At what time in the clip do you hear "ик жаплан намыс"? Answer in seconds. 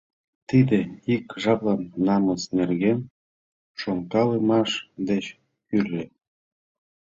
1.13-2.43